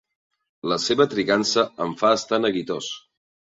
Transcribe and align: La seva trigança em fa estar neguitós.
La 0.71 0.77
seva 0.85 1.07
trigança 1.11 1.67
em 1.87 1.95
fa 2.01 2.13
estar 2.23 2.43
neguitós. 2.43 2.91